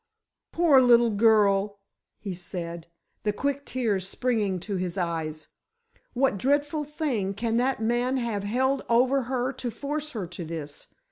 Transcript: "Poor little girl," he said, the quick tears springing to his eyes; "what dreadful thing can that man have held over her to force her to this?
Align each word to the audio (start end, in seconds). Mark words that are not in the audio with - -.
"Poor 0.51 0.81
little 0.81 1.11
girl," 1.11 1.79
he 2.17 2.33
said, 2.33 2.87
the 3.21 3.31
quick 3.31 3.67
tears 3.67 4.07
springing 4.07 4.59
to 4.59 4.77
his 4.77 4.97
eyes; 4.97 5.49
"what 6.13 6.39
dreadful 6.39 6.83
thing 6.83 7.35
can 7.35 7.57
that 7.57 7.79
man 7.79 8.17
have 8.17 8.41
held 8.43 8.81
over 8.89 9.21
her 9.25 9.53
to 9.53 9.69
force 9.69 10.13
her 10.13 10.25
to 10.25 10.43
this? 10.43 10.87